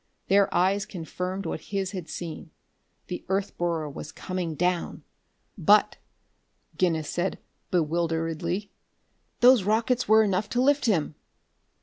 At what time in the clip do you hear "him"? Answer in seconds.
10.87-11.13